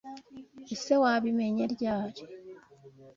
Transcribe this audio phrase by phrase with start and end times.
[0.73, 2.21] Ese Wabimenye ryari?